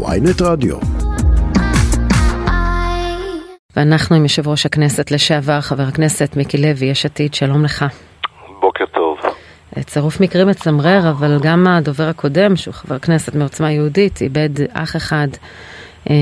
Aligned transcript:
ויינט 0.00 0.42
רדיו. 0.42 0.76
ואנחנו 3.76 4.16
עם 4.16 4.22
יושב 4.22 4.48
ראש 4.48 4.66
הכנסת 4.66 5.10
לשעבר, 5.10 5.60
חבר 5.60 5.82
הכנסת 5.82 6.36
מיקי 6.36 6.58
לוי, 6.58 6.86
יש 6.86 7.06
עתיד, 7.06 7.34
שלום 7.34 7.64
לך. 7.64 7.84
בוקר 8.60 8.84
טוב. 8.86 9.18
צירוף 9.80 10.20
מקרים 10.20 10.48
מצמרר, 10.48 11.10
אבל 11.10 11.38
גם 11.42 11.66
הדובר 11.66 12.04
הקודם, 12.04 12.56
שהוא 12.56 12.74
חבר 12.74 12.98
כנסת 12.98 13.34
מעוצמה 13.34 13.72
יהודית, 13.72 14.22
איבד 14.22 14.48
אח 14.72 14.96
אחד 14.96 15.28
אה, 16.10 16.14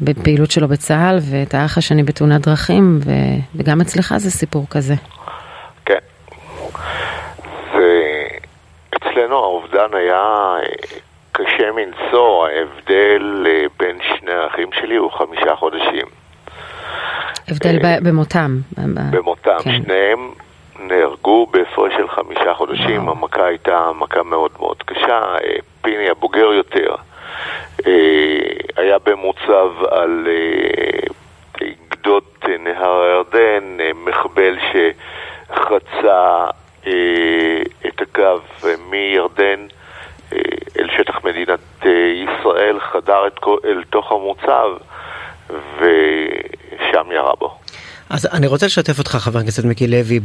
בפעילות 0.00 0.50
שלו 0.50 0.68
בצה"ל, 0.68 1.18
ואת 1.30 1.54
האח 1.54 1.78
השני 1.78 2.02
בתאונת 2.02 2.40
דרכים, 2.40 2.98
וגם 3.56 3.80
אצלך 3.80 4.14
זה 4.16 4.30
סיפור 4.30 4.66
כזה. 4.70 4.94
כן. 5.84 5.98
זה... 7.72 8.22
אצלנו 8.96 9.36
האובדן 9.36 9.94
היה 9.94 10.22
קשה 11.38 11.72
מנשוא, 11.72 12.46
ההבדל 12.46 13.46
אה, 13.46 13.64
בין 13.78 13.98
שני 14.02 14.32
האחים 14.32 14.68
שלי 14.72 14.96
הוא 14.96 15.10
חמישה 15.10 15.56
חודשים. 15.56 16.06
הבדל 17.48 17.78
אה, 17.84 17.96
במותם. 18.02 18.58
במותם, 19.10 19.56
כן. 19.64 19.82
שניהם 19.82 20.30
נהרגו 20.78 21.46
בהפרש 21.46 21.92
של 21.96 22.08
חמישה 22.08 22.54
חודשים, 22.54 23.02
וואו. 23.04 23.16
המכה 23.16 23.46
הייתה 23.46 23.90
מכה 23.94 24.22
מאוד 24.22 24.50
מאוד 24.58 24.82
קשה, 24.82 25.18
אה, 25.18 25.56
פיני 25.82 26.10
הבוגר 26.10 26.52
יותר 26.52 26.94
היה 28.76 28.98
במוצב 28.98 29.70
על 29.90 30.28
גדות 31.88 32.44
נהר 32.58 33.00
הירדן, 33.00 33.76
מחבל 33.94 34.56
שחצה 34.72 36.46
את 37.86 38.00
הקו 38.00 38.38
מירדן 38.90 39.66
אל 40.78 40.88
שטח 40.96 41.24
מדינת 41.24 41.60
ישראל, 42.24 42.80
חדר 42.80 43.26
את, 43.26 43.40
אל 43.64 43.82
תוך 43.90 44.12
המוצב 44.12 44.70
ושם 45.48 47.12
ירה 47.12 47.34
בו. 47.38 47.58
אז 48.10 48.26
אני 48.32 48.46
רוצה 48.46 48.66
לשתף 48.66 48.98
אותך, 48.98 49.10
חבר 49.10 49.38
הכנסת 49.38 49.64
מיקי 49.64 49.86
לוי, 49.86 50.20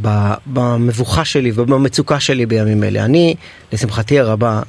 במבוכה 0.46 1.24
שלי 1.24 1.52
ובמצוקה 1.54 2.20
שלי 2.20 2.46
בימים 2.46 2.84
אלה. 2.84 3.04
אני, 3.04 3.34
לשמחתי 3.72 4.20
הרבה, 4.20 4.62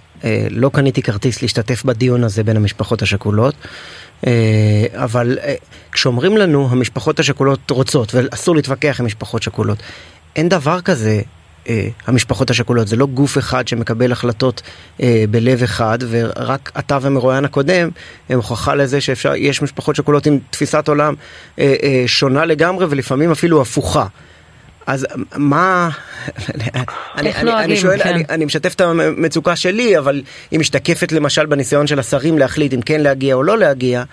לא 0.50 0.70
קניתי 0.74 1.02
כרטיס 1.02 1.42
להשתתף 1.42 1.84
בדיון 1.84 2.24
הזה 2.24 2.44
בין 2.44 2.58
המשפחות 2.58 3.02
השכולות, 3.02 3.56
אבל 4.94 5.38
כשאומרים 5.92 6.38
לנו 6.38 6.68
המשפחות 6.72 7.20
השכולות 7.20 7.72
רוצות, 7.72 8.16
ואסור 8.16 8.56
להתווכח 8.56 9.00
עם 9.00 9.06
משפחות 9.06 9.44
שכולות, 9.44 9.78
אין 10.36 10.50
דבר 10.50 10.82
כזה 10.82 11.22
המשפחות 12.08 12.50
השכולות, 12.50 12.88
זה 12.88 12.96
לא 12.96 13.06
גוף 13.06 13.38
אחד 13.38 13.68
שמקבל 13.68 14.12
החלטות 14.12 14.62
אה, 15.02 15.24
בלב 15.30 15.64
אחד, 15.64 15.98
ורק 16.10 16.72
אתה 16.80 16.98
ומרואיין 17.02 17.46
הקודם 17.46 17.90
הם 18.30 18.38
הוכחה 18.38 18.76
לזה 18.76 19.02
שיש 19.02 19.62
משפחות 19.62 19.96
שכולות 19.96 20.26
עם 20.26 20.40
תפיסת 20.50 20.88
עולם 20.88 21.14
אה, 21.60 21.76
אה, 21.84 22.04
שונה 22.08 22.46
לגמרי 22.46 22.86
ולפעמים 22.90 23.32
אפילו 23.32 23.62
הפוכה. 23.62 24.08
אז 24.88 25.08
מה, 25.36 25.90
אני, 27.18 27.36
אני, 27.36 27.52
אני 27.54 27.78
שואל, 27.78 28.04
כן. 28.04 28.10
אני, 28.10 28.24
אני 28.30 28.46
משתף 28.46 28.74
את 28.74 28.82
המצוקה 28.82 29.56
שלי, 29.56 29.98
אבל 29.98 30.22
היא 30.52 30.60
משתקפת 30.60 31.12
למשל 31.12 31.46
בניסיון 31.46 31.88
של 31.88 32.00
השרים 32.00 32.38
להחליט 32.38 32.74
אם 32.74 32.82
כן 32.82 33.02
להגיע 33.02 33.36
או 33.36 33.44
לא 33.44 33.58
להגיע. 33.58 34.04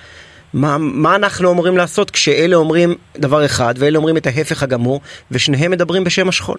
מה, 0.54 0.76
מה 0.78 1.16
אנחנו 1.16 1.52
אמורים 1.52 1.76
לעשות 1.76 2.10
כשאלה 2.10 2.56
אומרים 2.56 2.94
דבר 3.18 3.44
אחד 3.44 3.74
ואלה 3.78 3.98
אומרים 3.98 4.16
את 4.16 4.26
ההפך 4.26 4.62
הגמור 4.62 5.00
ושניהם 5.30 5.70
מדברים 5.70 6.04
בשם 6.04 6.28
השכול? 6.28 6.56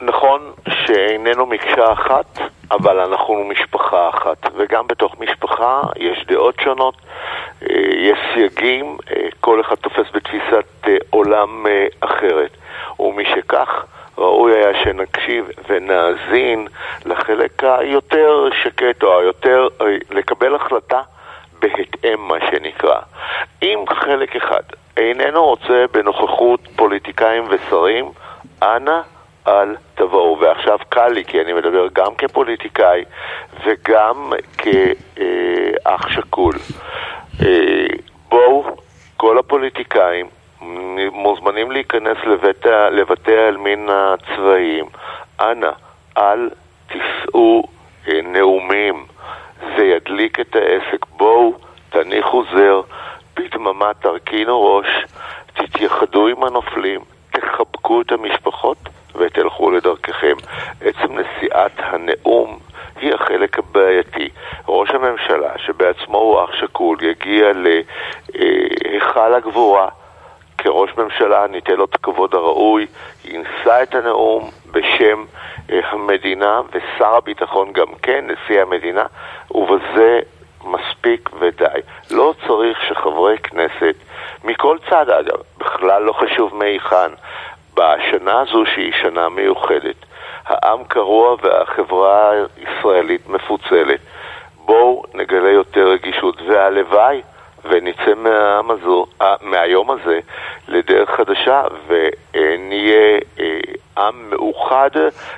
נכון 0.00 0.52
שאיננו 0.68 1.46
מקשה 1.46 1.92
אחת, 1.92 2.38
אבל 2.70 3.00
אנחנו 3.00 3.44
משפחה 3.44 4.08
אחת, 4.08 4.50
וגם 4.56 4.86
בתוך 4.86 5.20
משפחה 5.20 5.80
יש 5.96 6.24
דעות 6.26 6.60
שונות, 6.60 6.94
יש 7.92 8.18
סייגים, 8.34 8.96
כל 9.40 9.60
אחד 9.60 9.74
תופס 9.74 10.06
בתפיסת 10.14 10.86
עולם 11.10 11.66
אחרת, 12.00 12.50
ומשכך 13.00 13.84
ראוי 14.18 14.54
היה 14.54 14.84
שנקשיב 14.84 15.50
ונאזין 15.68 16.68
לחלק 17.04 17.64
היותר 17.64 18.48
שקט 18.62 19.02
או 19.02 19.20
היותר, 19.20 19.68
לקבל 20.10 20.54
החלטה 20.54 21.00
בהתאם 21.58 22.20
מה 22.28 22.36
שנקרא. 22.50 23.00
אם 23.62 23.84
חלק 23.88 24.36
אחד 24.36 24.62
איננו 24.96 25.44
רוצה 25.44 25.84
בנוכחות 25.92 26.60
פוליטיקאים 26.76 27.44
ושרים, 27.48 28.10
אנא 28.62 29.00
אל 29.46 29.76
תבואו. 29.94 30.38
ועכשיו 30.40 30.78
קל 30.88 31.08
לי, 31.08 31.24
כי 31.24 31.40
אני 31.40 31.52
מדבר 31.52 31.86
גם 31.92 32.14
כפוליטיקאי 32.14 33.04
וגם 33.64 34.32
כאח 34.58 36.08
שכול. 36.08 36.54
בואו, 38.28 38.76
כל 39.16 39.38
הפוליטיקאים 39.38 40.26
מוזמנים 41.12 41.70
להיכנס 41.70 42.16
לבית, 42.24 42.66
לבתי 42.66 43.36
העלמין 43.36 43.88
הצבאיים. 43.92 44.84
אנא, 45.40 45.70
אל 46.18 46.50
תישאו 46.86 47.62
נאומים. 48.24 49.06
זה 49.76 49.84
ידליק 49.84 50.40
את 50.40 50.56
העסק. 50.56 51.06
בואו, 51.16 51.54
תניחו 51.90 52.44
זר, 52.52 52.80
בדממה 53.36 53.94
תרכינו 53.94 54.64
ראש, 54.64 54.86
תתייחדו 55.54 56.26
עם 56.26 56.44
הנופלים, 56.44 57.00
תחבקו 57.88 58.00
את 58.00 58.12
המשפחות 58.12 58.78
ותלכו 59.14 59.70
לדרככם. 59.70 60.34
עצם 60.80 61.18
נשיאת 61.18 61.72
הנאום 61.76 62.58
היא 63.00 63.14
החלק 63.14 63.58
הבעייתי. 63.58 64.28
ראש 64.68 64.90
הממשלה, 64.90 65.52
שבעצמו 65.56 66.18
הוא 66.18 66.44
אח 66.44 66.52
שכול, 66.52 66.98
יגיע 67.02 67.52
להיכל 67.54 69.34
הגבורה. 69.34 69.88
כראש 70.58 70.90
ממשלה 70.96 71.46
ניתן 71.46 71.72
לו 71.72 71.84
את 71.84 71.94
הכבוד 71.94 72.34
הראוי, 72.34 72.86
יישא 73.24 73.82
את 73.82 73.94
הנאום 73.94 74.50
בשם 74.70 75.24
המדינה, 75.68 76.60
ושר 76.72 77.14
הביטחון 77.16 77.72
גם 77.72 77.94
כן, 78.02 78.24
נשיא 78.30 78.62
המדינה, 78.62 79.04
ובזה 79.50 80.20
מספיק 80.64 81.30
ודי. 81.40 81.80
לא 82.10 82.34
צריך 82.46 82.78
שחברי 82.88 83.38
כנסת, 83.38 83.94
מכל 84.44 84.76
צד 84.90 85.10
אגב, 85.10 85.38
בכלל 85.58 86.02
לא 86.02 86.12
חשוב 86.12 86.54
מהיכן, 86.54 87.10
בשנה 87.78 88.40
הזו 88.40 88.64
שהיא 88.74 88.92
שנה 89.02 89.28
מיוחדת, 89.28 89.96
העם 90.46 90.84
קרוע 90.84 91.36
והחברה 91.42 92.30
הישראלית 92.56 93.28
מפוצלת. 93.28 94.00
בואו 94.64 95.02
נגלה 95.14 95.50
יותר 95.50 95.88
רגישות, 95.88 96.40
והלוואי 96.48 97.22
ונצא 97.64 98.14
מהעם 98.16 98.70
הזו, 98.70 99.06
מהיום 99.42 99.90
הזה 99.90 100.20
לדרך 100.68 101.10
חדשה 101.10 101.62
ונהיה 101.88 103.18
עם 103.98 104.30
מאוחד 104.30 104.90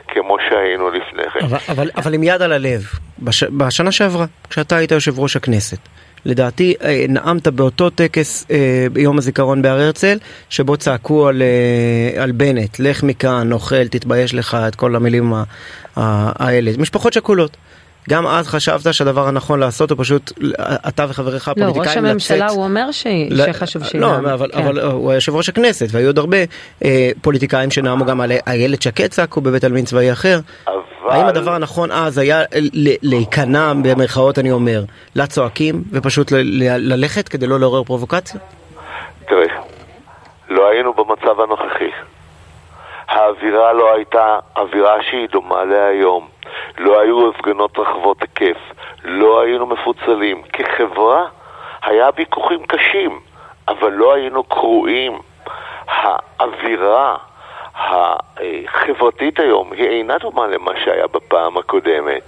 כמו 0.09 0.37
שהיינו 0.49 0.91
לפני 0.91 1.31
כן. 1.31 1.45
אבל, 1.45 1.59
אבל, 1.69 1.91
אבל 1.97 2.15
עם 2.15 2.23
יד 2.23 2.43
על 2.43 2.53
הלב, 2.53 2.81
בש, 3.19 3.45
בשנה 3.45 3.93
שעברה, 3.93 4.25
כשאתה 4.51 4.77
היית 4.77 4.91
יושב 4.91 5.19
ראש 5.19 5.37
הכנסת, 5.37 5.79
לדעתי 6.25 6.75
נאמת 7.09 7.49
באותו 7.49 7.91
טקס 7.91 8.47
אה, 8.51 8.87
ביום 8.93 9.19
הזיכרון 9.19 9.63
בהר 9.63 9.81
הרצל, 9.81 10.19
שבו 10.51 10.77
צעקו 10.77 11.29
על, 11.29 11.43
אה, 11.43 12.23
על 12.23 12.33
בנט, 12.33 12.79
לך 12.79 13.03
מכאן, 13.03 13.53
אוכל, 13.53 13.89
תתבייש 13.89 14.35
לך, 14.35 14.57
את 14.69 14.75
כל 14.75 14.97
המילים 14.97 15.33
האלה. 15.97 16.71
משפחות 16.79 17.13
שכולות. 17.13 17.57
גם 18.09 18.27
אז 18.27 18.49
חשבת 18.49 18.95
שהדבר 18.95 19.29
הנכון 19.29 19.61
לעשות 19.61 19.91
הוא 19.91 19.99
פשוט, 20.01 20.33
אתה 20.89 21.07
וחבריך 21.09 21.49
הפוליטיקאים 21.49 21.85
לצאת... 21.85 21.97
לא, 21.97 22.01
ראש 22.03 22.11
הממשלה 22.11 22.49
הוא 22.49 22.65
אומר 22.65 22.93
ש... 22.93 23.07
ל... 23.31 23.53
שחשוב 23.53 23.85
שינאם. 23.85 24.25
לא, 24.25 24.35
אבל, 24.35 24.51
כן. 24.53 24.59
אבל 24.59 24.81
הוא 24.81 25.11
היה 25.11 25.17
יושב 25.17 25.35
ראש 25.35 25.49
הכנסת, 25.49 25.87
והיו 25.91 26.07
עוד 26.07 26.19
הרבה 26.19 26.37
אה, 26.85 27.11
פוליטיקאים 27.23 27.71
שנאמו 27.71 28.05
גם 28.05 28.21
על 28.21 28.33
איילת 28.47 28.83
שקד 28.83 29.07
צעקו 29.07 29.41
בבית 29.41 29.65
עלמין 29.65 29.85
צבאי 29.85 30.13
אחר. 30.13 30.41
אבל... 30.67 30.90
האם 31.11 31.27
הדבר 31.27 31.53
הנכון 31.53 31.93
אז 31.93 32.19
היה 32.19 32.43
להיכנע, 33.03 33.73
במרכאות 33.85 34.39
אני 34.39 34.53
אומר, 34.53 34.83
לצועקים, 35.17 35.75
ופשוט 35.93 36.33
ללכת 36.79 37.29
כדי 37.29 37.47
לא 37.47 37.61
לעורר 37.61 37.85
פרובוקציה? 37.85 38.41
תראה, 39.27 39.47
לא 40.49 40.69
היינו 40.69 40.95
במצב 40.95 41.41
הנוכחי. 41.41 41.91
האווירה 43.09 43.73
לא 43.73 43.95
הייתה 43.95 44.39
אווירה 44.57 45.03
שהיא 45.03 45.29
דומה 45.33 45.65
להיום. 45.65 46.29
לא 46.79 47.01
היו 47.01 47.31
הפגנות 47.31 47.79
רחבות 47.79 48.23
היקף, 48.23 48.59
לא 49.05 49.41
היינו 49.41 49.67
מפוצלים. 49.67 50.43
כחברה 50.53 51.27
היה 51.83 52.09
ויכוחים 52.17 52.67
קשים, 52.67 53.21
אבל 53.69 53.93
לא 53.93 54.15
היינו 54.15 54.45
קרועים. 54.45 55.19
האווירה 55.87 57.17
החברתית 57.75 59.41
היום 59.41 59.73
היא 59.73 59.89
אינה 59.89 60.19
דומה 60.19 60.47
למה 60.47 60.73
שהיה 60.85 61.07
בפעם 61.07 61.57
הקודמת. 61.57 62.23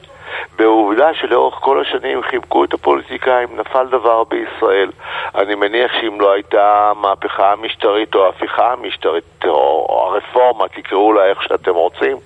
בעובדה 0.56 1.14
שלאורך 1.14 1.54
כל 1.54 1.80
השנים 1.80 2.22
חיבקו 2.22 2.64
את 2.64 2.74
הפוליטיקאים, 2.74 3.48
נפל 3.56 3.86
דבר 3.86 4.24
בישראל. 4.24 4.90
אני 5.34 5.54
מניח 5.54 5.92
שאם 6.00 6.20
לא 6.20 6.32
הייתה 6.32 6.90
המהפכה 6.90 7.52
המשטרית 7.52 8.14
או 8.14 8.26
ההפיכה 8.26 8.72
המשטרית 8.72 9.44
או 9.44 10.08
הרפורמה, 10.08 10.68
תקראו 10.68 11.12
לה 11.12 11.26
איך 11.26 11.42
שאתם 11.42 11.74
רוצים, 11.74 12.16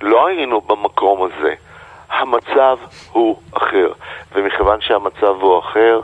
לא 0.00 0.26
היינו 0.26 0.60
במקום 0.60 1.22
הזה. 1.22 1.54
המצב 2.10 2.78
הוא 3.12 3.36
אחר, 3.52 3.92
ומכיוון 4.32 4.80
שהמצב 4.80 5.36
הוא 5.40 5.58
אחר, 5.58 6.00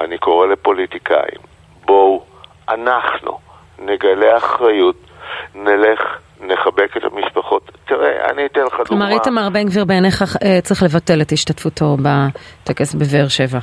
אני 0.00 0.18
קורא 0.18 0.46
לפוליטיקאים, 0.46 1.40
בואו, 1.84 2.22
אנחנו 2.68 3.38
נגלה 3.78 4.36
אחריות, 4.36 4.96
נלך, 5.54 6.00
נחבק 6.40 6.96
את 6.96 7.02
המשפחות. 7.04 7.70
תראה, 7.84 8.30
אני 8.30 8.46
אתן 8.46 8.60
לך 8.60 8.72
דוגמה. 8.72 8.86
כלומר, 8.86 9.08
איתמר 9.08 9.48
בן 9.52 9.64
גביר 9.64 9.84
בעיניך 9.84 10.22
אה, 10.22 10.60
צריך 10.62 10.82
לבטל 10.82 11.22
את 11.22 11.32
השתתפותו 11.32 11.96
בטקס 12.02 12.94
בבאר 12.94 13.28
שבע. 13.28 13.58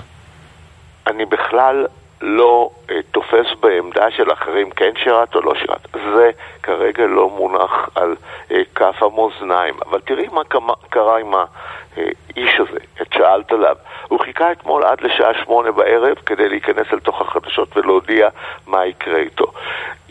אני 1.08 1.26
בכלל 1.26 1.86
לא 2.22 2.70
uh, 2.88 2.92
תופס 3.12 3.48
בעמדה 3.60 4.12
של 4.12 4.32
אחרים 4.34 4.70
כן 4.70 4.92
שירת 5.04 5.36
או 5.36 5.42
לא 5.42 5.54
שירת. 5.56 5.88
זה 5.94 6.32
כרגע 6.64 7.06
לא 7.06 7.30
מונח 7.30 7.90
על 7.96 8.16
uh, 8.50 8.54
כף 8.76 9.04
המאזניים. 9.04 9.74
אבל 9.90 10.00
תראי 10.00 10.28
מה 10.28 10.42
קרה 10.90 11.20
עם 11.20 11.34
האיש 11.36 12.60
הזה, 12.60 12.80
את 13.02 13.14
שאלת 13.14 13.52
עליו. 13.52 13.76
הוא 14.08 14.20
חיכה 14.20 14.52
אתמול 14.52 14.84
עד 14.84 15.02
לשעה 15.02 15.44
שמונה 15.44 15.72
בערב 15.72 16.16
כדי 16.26 16.50
להיכנס 16.50 16.88
אל 16.94 17.00
תוך 17.00 17.22
החדשות 17.22 17.78
ולהודיע 17.78 18.30
מה 18.68 18.86
יקרה 18.86 19.18
איתו. 19.18 19.52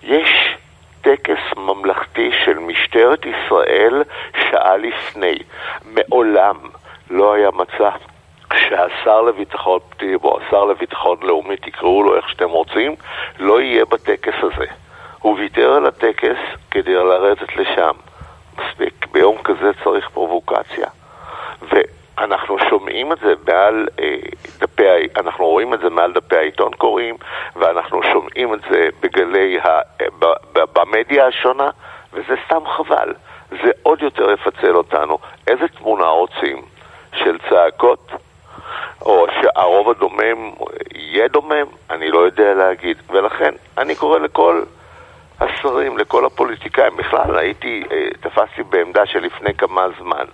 יש 0.02 0.56
טקס 1.00 1.38
ממלכתי 1.56 2.30
של 2.44 2.58
משטרת 2.58 3.26
ישראל 3.26 4.02
שעה 4.50 4.76
לפני. 4.76 5.38
מעולם 5.84 6.56
לא 7.10 7.32
היה 7.32 7.50
מצב 7.50 7.98
שהשר 8.56 9.22
לביטחון 9.22 9.80
פנים 9.96 10.18
או 10.24 10.38
השר 10.40 10.64
לביטחון 10.64 11.18
לאומי, 11.22 11.56
תקראו 11.56 12.02
לו 12.02 12.16
איך 12.16 12.28
שאתם 12.28 12.48
רוצים, 12.48 12.94
לא 13.38 13.60
יהיה 13.60 13.84
בטקס 13.84 14.34
הזה. 14.42 14.66
הוא 15.18 15.38
ויתר 15.38 15.72
על 15.72 15.86
הטקס 15.86 16.38
כדי 16.70 16.94
לרדת 16.94 17.56
לשם. 17.56 17.92
מספיק, 18.58 19.06
ביום 19.12 19.36
כזה 19.44 19.70
צריך 19.84 20.08
פרובוקציה. 20.08 20.88
ואנחנו 22.20 22.56
שומעים 22.70 23.12
את 23.12 23.18
זה 23.18 23.34
מעל 23.46 23.88
אה, 24.00 24.16
דפי, 24.58 24.82
אנחנו 25.16 25.46
רואים 25.46 25.74
את 25.74 25.80
זה 25.80 25.90
מעל 25.90 26.12
דפי 26.12 26.36
העיתון 26.36 26.72
קוראים, 26.72 27.16
ואנחנו 27.56 28.02
שומעים 28.02 28.54
את 28.54 28.60
זה 28.70 28.88
בגלי, 29.00 29.58
ה, 29.60 29.80
ב, 30.18 30.24
ב, 30.52 30.58
במדיה 30.72 31.26
השונה, 31.26 31.70
וזה 32.12 32.34
סתם 32.46 32.66
חבל. 32.66 33.14
זה 33.50 33.70
עוד 33.82 34.02
יותר 34.02 34.30
יפצל 34.30 34.76
אותנו. 34.76 35.18
איזה 35.46 35.68
תמונה 35.68 36.06
רוצים? 36.06 36.62
של 37.12 37.38
צעקות? 37.50 38.12
או 39.02 39.26
שהרוב 39.40 39.90
הדומם 39.90 40.50
יהיה 40.94 41.28
דומם, 41.28 41.66
אני 41.90 42.10
לא 42.10 42.18
יודע 42.18 42.54
להגיד. 42.54 42.96
ולכן 43.10 43.54
אני 43.78 43.94
קורא 43.94 44.18
לכל 44.18 44.62
השרים, 45.40 45.98
לכל 45.98 46.24
הפוליטיקאים, 46.24 46.96
בכלל 46.96 47.38
הייתי, 47.38 47.82
אה, 47.92 48.08
תפסתי 48.20 48.62
בעמדה 48.62 49.06
שלפני 49.06 49.54
כמה 49.54 49.86
זמן, 50.00 50.24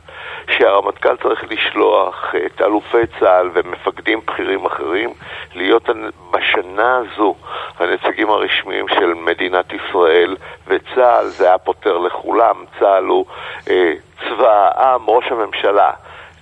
שהרמטכ"ל 0.50 1.16
צריך 1.16 1.44
לשלוח 1.50 2.34
את 2.46 2.60
אלופי 2.62 3.06
צה"ל 3.20 3.50
ומפקדים 3.54 4.20
בכירים 4.26 4.66
אחרים 4.66 5.10
להיות 5.54 5.88
בשנה 6.30 6.96
הזו 6.96 7.34
הנציגים 7.78 8.30
הרשמיים 8.30 8.88
של 8.88 9.14
מדינת 9.14 9.72
ישראל 9.72 10.36
וצה"ל, 10.66 11.26
זה 11.26 11.46
היה 11.46 11.58
פותר 11.58 11.98
לכולם, 11.98 12.64
צה"ל 12.78 13.04
הוא 13.04 13.26
אה, 13.70 13.92
צבא 14.20 14.70
העם, 14.74 15.04
ראש 15.06 15.24
הממשלה. 15.30 15.90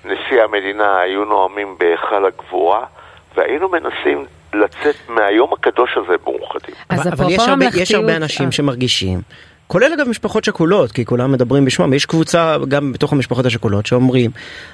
נשיא 0.05 0.43
המדינה 0.43 0.99
היו 0.99 1.25
נואמים 1.25 1.79
בהיכל 1.79 2.27
הגבורה, 2.27 2.85
והיינו 3.35 3.69
מנסים 3.69 4.25
לצאת 4.55 4.97
מהיום 5.09 5.53
הקדוש 5.53 5.91
הזה 5.97 6.13
מאוחדים. 6.27 6.75
אבל 6.91 7.31
יש 7.31 7.49
הרבה, 7.49 7.67
יש 7.77 7.93
הרבה 7.93 8.17
אנשים 8.17 8.47
אה. 8.47 8.53
שמרגישים 8.53 9.21
כולל 9.73 9.93
אגב 9.93 10.09
משפחות 10.09 10.45
שכולות, 10.45 10.93
כי 10.93 11.05
כולם 11.05 11.33
מדברים 11.33 11.65
בשמם, 11.65 11.93
יש 11.93 12.07
קבוצה 12.07 12.57
גם 12.69 12.93
בתוך 12.93 13.13
המשפחות 13.13 13.47
השכולות 13.47 13.87
שאומרים, 13.87 14.31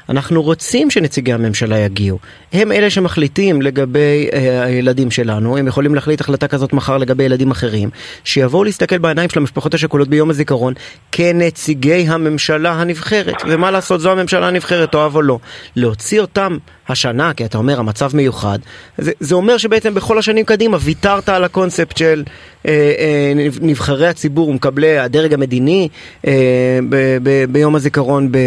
אנחנו 0.09 0.43
רוצים 0.43 0.91
שנציגי 0.91 1.33
הממשלה 1.33 1.79
יגיעו. 1.79 2.19
הם 2.53 2.73
אלה 2.73 2.91
שמחליטים 2.91 3.63
לגבי 3.63 4.29
אה, 4.33 4.65
הילדים 4.65 5.11
שלנו, 5.11 5.57
הם 5.57 5.67
יכולים 5.67 5.95
להחליט 5.95 6.21
החלטה 6.21 6.49
כזאת 6.49 6.73
מחר 6.73 6.99
לגבי 6.99 7.25
ילדים 7.25 7.51
אחרים, 7.51 7.91
שיבואו 8.25 8.65
להסתכל 8.65 8.99
בעיניים 8.99 9.29
של 9.29 9.39
המשפחות 9.39 9.75
השכולות 9.75 10.09
ביום 10.09 10.31
הזיכרון 10.31 10.75
כנציגי 11.13 12.05
הממשלה 12.09 12.73
הנבחרת. 12.73 13.43
ומה 13.49 13.71
לעשות, 13.71 14.01
זו 14.01 14.13
הממשלה 14.13 14.49
הנבחרת, 14.49 14.95
אוהב 14.95 15.15
או 15.15 15.23
לא. 15.23 15.39
להוציא 15.77 16.21
אותם 16.21 16.57
השנה, 16.89 17.35
כי 17.35 17.45
אתה 17.45 17.59
אומר 17.59 17.79
המצב 17.79 18.17
מיוחד, 18.17 18.59
זה, 18.97 19.13
זה 19.21 19.35
אומר 19.35 19.57
שבעצם 19.57 19.95
בכל 19.95 20.19
השנים 20.19 20.45
קדימה 20.45 20.77
ויתרת 20.81 21.29
על 21.29 21.45
הקונספט 21.45 21.97
של 21.97 22.23
אה, 22.67 22.73
אה, 22.99 23.33
נבחרי 23.63 24.09
הציבור 24.09 24.49
ומקבלי 24.49 24.99
הדרג 24.99 25.35
המדיני 25.35 25.89
אה, 26.27 26.79
ב, 26.91 26.97
ב, 27.23 27.45
ביום 27.49 27.75
הזיכרון 27.75 28.33
ב, 28.33 28.39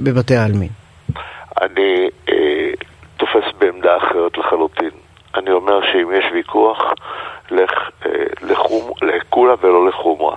בבתי 0.00 0.36
העלמין. 0.36 0.68
אני 1.62 2.08
אה, 2.28 2.70
תופס 3.16 3.44
בעמדה 3.58 3.96
אחרת 3.96 4.38
לחלוטין. 4.38 4.90
אני 5.34 5.50
אומר 5.50 5.80
שאם 5.92 6.08
יש 6.18 6.24
ויכוח, 6.34 6.78
לך, 7.50 7.90
אה, 8.06 8.10
לחום, 8.42 8.92
לקולה 9.02 9.54
ולא 9.62 9.88
לחומרה. 9.88 10.36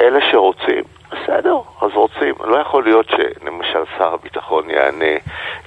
אלה 0.00 0.18
שרוצים, 0.30 0.84
בסדר, 1.12 1.56
אז 1.80 1.90
רוצים. 1.94 2.34
לא 2.44 2.56
יכול 2.56 2.84
להיות 2.84 3.06
שלמשל 3.08 3.84
שר 3.98 4.14
הביטחון 4.14 4.70
יענה 4.70 5.14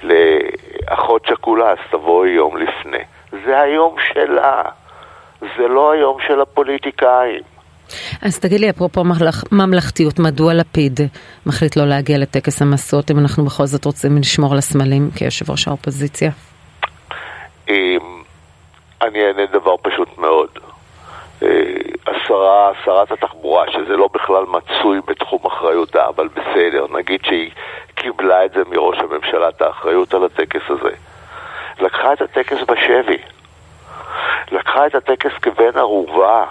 לאחות 0.02 1.26
שכולה, 1.26 1.70
אז 1.70 1.78
תבואי 1.90 2.30
יום 2.30 2.56
לפני. 2.56 3.04
זה 3.44 3.60
היום 3.60 3.96
שלה, 4.12 4.62
זה 5.40 5.68
לא 5.68 5.92
היום 5.92 6.16
של 6.26 6.40
הפוליטיקאים. 6.40 7.42
אז 8.22 8.38
תגיד 8.38 8.60
לי, 8.60 8.70
אפרופו 8.70 9.02
ממלכתיות, 9.52 10.18
מדוע 10.18 10.54
לפיד 10.54 11.00
מחליט 11.46 11.76
לא 11.76 11.84
להגיע 11.84 12.18
לטקס 12.18 12.62
המסות 12.62 13.10
אם 13.10 13.18
אנחנו 13.18 13.44
בכל 13.44 13.66
זאת 13.66 13.84
רוצים 13.84 14.18
לשמור 14.18 14.52
על 14.52 14.58
הסמלים 14.58 15.10
כיושב 15.16 15.50
ראש 15.50 15.68
האופוזיציה? 15.68 16.30
אני 19.02 19.26
אענה 19.26 19.46
דבר 19.52 19.76
פשוט 19.82 20.18
מאוד. 20.18 20.48
אה, 21.42 21.72
השרה, 22.06 22.70
שרת 22.84 23.12
התחבורה, 23.12 23.70
שזה 23.70 23.96
לא 23.96 24.08
בכלל 24.14 24.44
מצוי 24.48 25.00
בתחום 25.06 25.46
אחריותה, 25.46 26.08
אבל 26.08 26.28
בסדר, 26.28 26.86
נגיד 26.90 27.20
שהיא 27.24 27.50
קיבלה 27.94 28.44
את 28.44 28.52
זה 28.52 28.62
מראש 28.70 28.98
הממשלה, 28.98 29.48
את 29.48 29.62
האחריות 29.62 30.14
על 30.14 30.24
הטקס 30.24 30.62
הזה. 30.68 30.94
לקחה 31.80 32.12
את 32.12 32.22
הטקס 32.22 32.58
בשבי. 32.68 33.18
לקחה 34.52 34.86
את 34.86 34.94
הטקס 34.94 35.32
כבן 35.42 35.78
ערובה. 35.78 36.44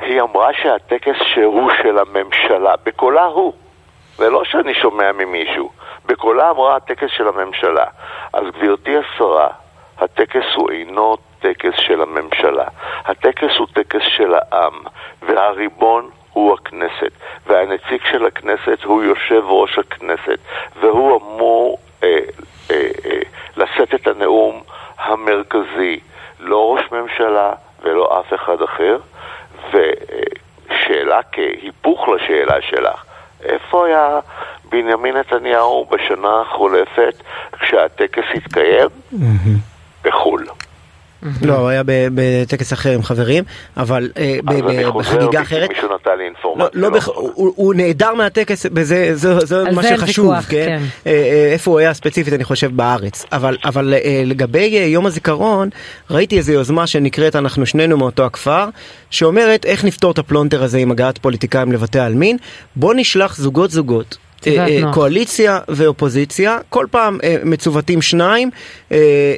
היא 0.00 0.22
אמרה 0.22 0.48
שהטקס 0.62 1.16
שהוא 1.34 1.70
של 1.82 1.98
הממשלה, 1.98 2.74
בקולה 2.84 3.24
הוא, 3.24 3.52
ולא 4.18 4.44
שאני 4.44 4.74
שומע 4.74 5.12
ממישהו, 5.12 5.70
בקולה 6.06 6.50
אמרה 6.50 6.76
הטקס 6.76 7.10
של 7.16 7.28
הממשלה. 7.28 7.86
אז 8.32 8.44
גברתי 8.44 8.96
השרה, 8.96 9.48
הטקס 9.98 10.44
הוא 10.54 10.70
אינו 10.70 11.16
טקס 11.40 11.74
של 11.76 12.02
הממשלה. 12.02 12.64
הטקס 13.04 13.56
הוא 13.58 13.66
טקס 13.72 14.02
של 14.16 14.34
העם, 14.34 14.74
והריבון 15.22 16.10
הוא 16.32 16.54
הכנסת, 16.54 17.12
והנציג 17.46 18.00
של 18.10 18.26
הכנסת 18.26 18.84
הוא 18.84 19.02
יושב 19.02 19.42
ראש 19.44 19.78
הכנסת, 19.78 20.38
והוא 20.80 21.20
אמור 21.20 21.78
אה, 22.02 22.18
אה, 22.70 22.88
אה, 23.04 23.20
לשאת 23.56 23.94
את 23.94 24.06
הנאום 24.06 24.62
המרכזי, 24.98 26.00
לא 26.40 26.72
ראש 26.72 26.92
ממשלה 26.92 27.52
ולא 27.82 28.20
אף 28.20 28.34
אחד 28.34 28.62
אחר. 28.62 28.98
ושאלה 29.70 31.20
כהיפוך 31.32 32.08
לשאלה 32.08 32.62
שלך, 32.62 33.04
איפה 33.42 33.86
היה 33.86 34.20
בנימין 34.68 35.16
נתניהו 35.16 35.88
בשנה 35.90 36.40
החולפת 36.40 37.14
כשהטקס 37.52 38.24
התקיים? 38.34 38.88
בחו"ל. 39.12 39.77
לא, 41.42 41.54
הוא 41.54 41.68
היה 41.68 41.82
בטקס 41.86 42.72
אחר 42.72 42.90
עם 42.92 43.02
חברים, 43.02 43.44
אבל 43.76 44.10
אה, 44.16 44.38
בחגיגה 44.94 45.42
אחרת. 45.42 45.68
מישהו 45.68 45.88
נתן 45.94 46.10
לי 46.18 46.24
אינפורמציה. 46.24 46.80
לא, 46.80 46.90
לא 46.90 46.98
הוא 47.34 47.74
נעדר 47.74 48.14
מהטקס, 48.14 48.66
זה 48.82 49.64
מה 49.72 49.82
שחשוב, 49.82 50.34
כן? 50.34 50.66
כן. 50.66 50.82
אה, 51.06 51.12
אה, 51.12 51.52
איפה 51.52 51.70
הוא 51.70 51.78
היה 51.78 51.94
ספציפית, 51.94 52.32
אני 52.32 52.44
חושב, 52.44 52.76
בארץ. 52.76 53.26
אבל 53.32 53.94
לגבי 54.24 54.86
יום 54.88 55.06
הזיכרון, 55.06 55.68
ראיתי 56.10 56.38
איזו 56.38 56.52
יוזמה 56.52 56.86
שנקראת 56.86 57.36
אנחנו 57.36 57.66
שנינו 57.66 57.96
מאותו 57.96 58.24
הכפר, 58.24 58.68
שאומרת 59.10 59.66
איך 59.66 59.84
נפתור 59.84 60.10
את 60.10 60.18
הפלונטר 60.18 60.62
הזה 60.62 60.78
עם 60.78 60.90
הגעת 60.90 61.18
פוליטיקאים 61.18 61.72
לבתי 61.72 61.98
העלמין. 61.98 62.36
בוא 62.76 62.94
נשלח 62.94 63.36
זוגות 63.36 63.70
זוגות 63.70 64.18
קואליציה 64.94 65.58
ואופוזיציה, 65.68 66.58
כל 66.68 66.86
פעם 66.90 67.18
אה, 67.24 67.36
מצוותים 67.44 68.02
שניים 68.02 68.50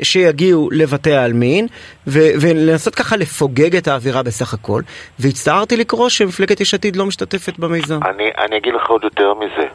שיגיעו 0.02 0.68
לבתי 0.72 1.12
העלמין 1.12 1.66
ולנסות 2.06 2.94
ככה 2.94 3.16
לפוגג 3.16 3.76
את 3.76 3.88
האווירה 3.88 4.22
בסך 4.22 4.54
הכל 4.54 4.82
והצטערתי 5.18 5.76
לקרוא 5.76 6.08
שמפלגת 6.08 6.60
יש 6.60 6.74
עתיד 6.74 6.96
לא 6.96 7.06
משתתפת 7.06 7.58
במיזם. 7.58 7.98
אני, 8.04 8.30
אני 8.38 8.56
אגיד 8.56 8.74
לך 8.74 8.90
עוד 8.90 9.04
יותר 9.04 9.34
מזה, 9.34 9.66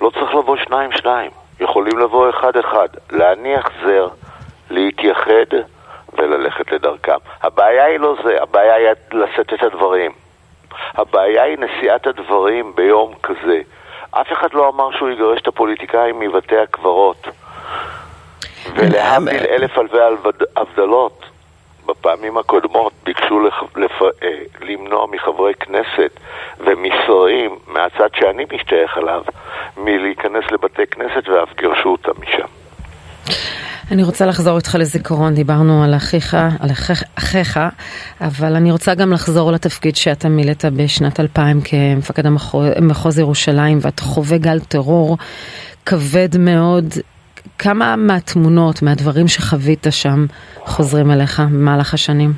לא 0.00 0.10
צריך 0.10 0.34
לבוא 0.34 0.56
שניים 0.64 0.90
שניים, 0.92 1.30
יכולים 1.60 1.98
לבוא 1.98 2.30
אחד 2.30 2.56
אחד, 2.56 2.88
להניח 3.10 3.68
זר, 3.84 4.08
להתייחד 4.70 5.56
וללכת 6.18 6.72
לדרכם. 6.72 7.18
הבעיה 7.42 7.84
היא 7.84 7.98
לא 7.98 8.16
זה, 8.24 8.42
הבעיה 8.42 8.74
היא 8.74 8.86
לשאת 9.12 9.52
את 9.54 9.62
הדברים. 9.62 10.12
הבעיה 10.94 11.42
היא 11.42 11.56
נשיאת 11.58 12.06
הדברים 12.06 12.72
ביום 12.74 13.14
כזה. 13.22 13.60
אף 14.20 14.32
אחד 14.32 14.54
לא 14.54 14.68
אמר 14.68 14.90
שהוא 14.96 15.10
יגרש 15.10 15.40
את 15.40 15.48
הפוליטיקאים 15.48 16.20
מבתי 16.20 16.58
הקברות. 16.58 17.28
ולהבדיל 18.74 19.46
אלף 19.50 19.78
אלפי 19.78 19.96
הבדלות, 20.56 21.24
בפעמים 21.86 22.38
הקודמות 22.38 22.92
ביקשו 23.04 23.40
לפ... 23.40 23.76
לפ... 23.76 24.02
אה, 24.02 24.38
למנוע 24.60 25.06
מחברי 25.06 25.54
כנסת 25.54 26.10
ומשרים 26.58 27.58
מהצד 27.66 28.08
שאני 28.14 28.44
משתייך 28.54 28.98
אליו 28.98 29.22
מלהיכנס 29.76 30.44
לבתי 30.50 30.86
כנסת 30.86 31.28
ואף 31.28 31.56
גירשו 31.56 31.88
אותם 31.88 32.12
משם. 32.22 32.61
אני 33.90 34.02
רוצה 34.02 34.26
לחזור 34.26 34.56
איתך 34.56 34.76
לזיכרון, 34.80 35.34
דיברנו 35.34 35.84
על 35.84 35.94
אחיך, 35.94 36.34
על 36.34 36.70
אחיך, 37.18 37.60
אבל 38.20 38.56
אני 38.56 38.72
רוצה 38.72 38.94
גם 38.94 39.12
לחזור 39.12 39.52
לתפקיד 39.52 39.96
שאתה 39.96 40.28
מילאת 40.28 40.64
בשנת 40.64 41.20
2000 41.20 41.60
כמפקד 41.60 42.26
המחוז, 42.26 42.66
מחוז 42.82 43.18
ירושלים, 43.18 43.78
ואתה 43.82 44.02
חווה 44.02 44.38
גל 44.38 44.60
טרור 44.60 45.16
כבד 45.86 46.28
מאוד. 46.38 46.84
כמה 47.58 47.96
מהתמונות, 47.96 48.82
מהדברים 48.82 49.28
שחווית 49.28 49.86
שם, 49.90 50.26
חוזרים 50.58 51.10
אליך 51.10 51.40
במהלך 51.40 51.94
השנים? 51.94 52.32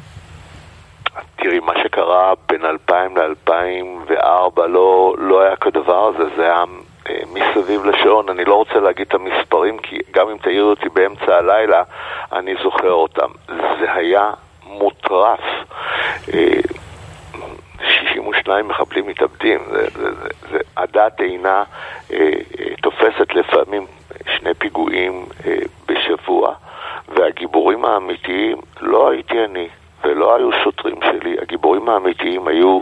תראי, 1.37 1.59
מה 1.59 1.73
שקרה 1.83 2.33
בין 2.49 2.65
2000 2.65 3.17
ל-2004 3.17 4.61
לא, 4.69 5.15
לא 5.19 5.43
היה 5.43 5.57
כדבר 5.57 6.11
הזה, 6.15 6.25
זה 6.37 6.43
היה 6.43 6.65
מסביב 7.33 7.85
לשעון. 7.85 8.29
אני 8.29 8.45
לא 8.45 8.55
רוצה 8.55 8.75
להגיד 8.75 9.07
את 9.07 9.15
המספרים, 9.15 9.79
כי 9.79 9.99
גם 10.11 10.29
אם 10.29 10.37
תעיר 10.37 10.65
אותי 10.65 10.89
באמצע 10.89 11.37
הלילה, 11.37 11.83
אני 12.33 12.55
זוכר 12.63 12.93
אותם. 12.93 13.29
זה 13.49 13.93
היה 13.93 14.31
מוטרף. 14.67 15.41
62 17.81 18.65
אה, 18.65 18.71
מחבלים 18.71 19.07
מתאבדים, 19.07 19.61
זה, 19.71 19.87
זה, 19.95 20.11
זה, 20.13 20.29
זה, 20.51 20.59
הדעת 20.77 21.21
אינה 21.21 21.65
אה, 22.13 22.19
אה, 22.61 22.75
תופסת 22.83 23.35
לפעמים 23.35 23.87
שני 24.37 24.55
פיגועים 24.55 25.27
אה, 25.47 25.57
בשבוע, 25.87 26.55
והגיבורים 27.09 27.85
האמיתיים 27.85 28.57
לא 28.81 29.11
הייתי 29.11 29.45
אני 29.45 29.69
ולא 30.05 30.37
היו 30.37 30.51
שוטרים 30.65 30.97
שלי, 31.03 31.37
הגיבורים 31.43 31.89
האמיתיים 31.89 32.49
היו 32.49 32.81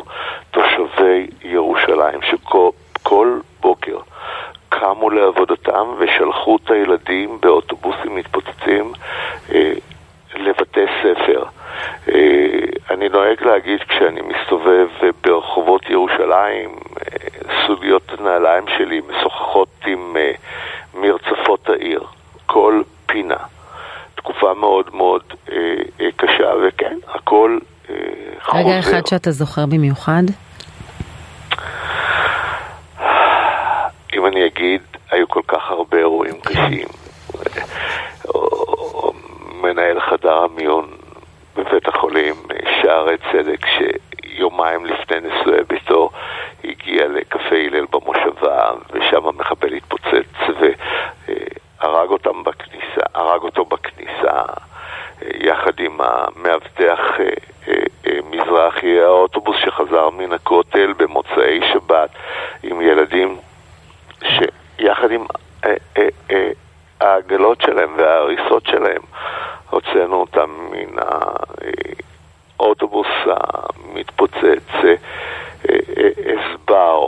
תושבי 0.50 1.26
ירושלים, 1.44 2.20
שכל 2.22 3.38
קמו 4.82 5.10
לעבודתם 5.10 5.86
ושלחו 5.98 6.56
את 6.56 6.70
הילדים 6.70 7.38
באוטובוסים 7.40 8.14
מתפוצצים 8.14 8.92
אה, 9.54 9.72
לבתי 10.34 10.84
ספר. 11.02 11.44
אה, 12.08 12.14
אני 12.90 13.08
נוהג 13.08 13.42
להגיד 13.44 13.80
כשאני 13.88 14.20
מסתובב 14.20 14.88
ברחובות 15.24 15.90
ירושלים, 15.90 16.70
אה, 16.70 17.66
סוגיות 17.66 18.12
הנעליים 18.18 18.64
שלי 18.78 19.00
משוחחות 19.08 19.68
עם 19.86 20.16
מרצפות 20.94 21.68
העיר, 21.68 22.02
כל 22.46 22.82
פינה. 23.06 23.36
תקופה 24.14 24.54
מאוד 24.54 24.90
מאוד 24.94 25.22
קשה, 26.16 26.52
וכן, 26.62 26.96
הכל 27.08 27.58
חוזר. 28.42 28.58
רגע 28.58 28.78
אחד 28.78 29.06
שאתה 29.06 29.30
זוכר 29.30 29.66
במיוחד? 29.66 30.22
ושם 48.92 49.26
המחבל 49.26 49.72
התפוצץ 49.72 50.58
והרג 51.80 52.10
אותם 52.10 52.44
בכניסה, 52.44 53.02
הרג 53.14 53.42
אותו 53.42 53.64
בכניסה 53.64 54.42
יחד 55.22 55.80
עם 55.80 55.98
המאבטח 56.00 57.00
אה, 57.20 57.24
אה, 57.68 57.74
אה, 58.06 58.18
מזרחי, 58.30 59.00
האוטובוס 59.00 59.56
שחזר 59.64 60.10
מן 60.10 60.32
הכותל 60.32 60.92
במוצאי 60.96 61.60
שבת 61.72 62.10
עם 62.62 62.80
ילדים 62.80 63.36
שיחד 64.22 65.10
עם 65.10 65.26
העגלות 67.00 67.60
שלהם 67.60 67.94
וההריסות 67.96 68.66
שלהם 68.66 69.02
הוצאנו 69.70 70.20
אותם 70.20 70.50
מן 70.70 71.02
האוטובוס 72.58 73.06
המתפוצץ, 73.26 74.68
אסבר, 76.04 77.04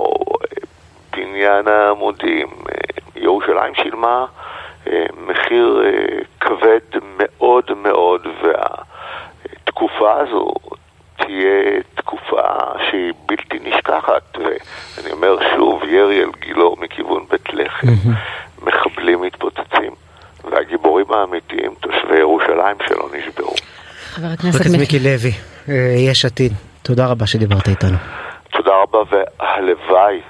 בניין 1.24 1.68
העמודים. 1.68 2.46
ירושלים 3.16 3.74
שילמה 3.74 4.26
מחיר 5.28 5.82
כבד 6.40 7.00
מאוד 7.18 7.64
מאוד, 7.76 8.26
והתקופה 8.42 10.12
הזו 10.20 10.54
תהיה 11.16 11.80
תקופה 11.94 12.42
שהיא 12.90 13.12
בלתי 13.26 13.58
נשכחת. 13.64 14.38
ואני 14.38 15.12
אומר 15.12 15.36
שוב, 15.56 15.84
ירי 15.84 16.22
על 16.22 16.30
גילו 16.40 16.76
מכיוון 16.80 17.24
בית 17.30 17.54
לחם, 17.54 17.86
מחבלים 18.62 19.20
מתפוצצים, 19.20 19.92
והגיבורים 20.44 21.06
האמיתיים, 21.12 21.74
תושבי 21.80 22.18
ירושלים 22.18 22.76
שלא 22.88 23.08
נשברו. 23.18 23.54
חבר 24.10 24.26
הכנסת 24.26 24.78
מיקי 24.78 24.98
לוי, 24.98 25.32
אה, 25.68 25.74
יש 26.10 26.24
עתיד, 26.24 26.52
תודה 26.82 27.06
רבה 27.06 27.26
שדיברת 27.26 27.68
איתנו. 27.68 27.96
תודה 28.50 28.72
רבה, 28.82 28.98
והלוואי 29.10 30.20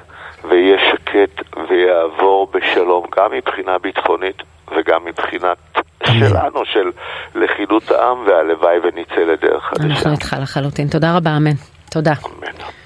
ויהיה 0.50 0.78
שקט 0.90 1.56
ויעבור 1.70 2.48
בשלום, 2.54 3.06
גם 3.16 3.30
מבחינה 3.32 3.78
ביטחונית 3.78 4.42
וגם 4.76 5.04
מבחינת 5.04 5.56
שלנו, 6.04 6.64
של 6.64 6.90
לכידות 7.34 7.90
העם, 7.90 8.18
והלוואי 8.26 8.76
ונצא 8.78 9.20
לדרך 9.20 9.62
חדשה. 9.62 9.84
אנחנו 9.84 10.10
איתך 10.12 10.36
לחלוטין. 10.42 10.88
תודה 10.88 11.16
רבה, 11.16 11.36
אמן. 11.36 11.56
תודה. 11.90 12.12
אמן. 12.12 12.83